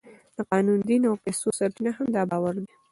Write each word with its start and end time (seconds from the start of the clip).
د 0.35 0.37
قانون، 0.51 0.79
دین 0.89 1.03
او 1.09 1.15
پیسو 1.23 1.47
سرچینه 1.59 1.91
هم 1.97 2.07
دا 2.15 2.21
باور 2.31 2.55
دی. 2.63 2.71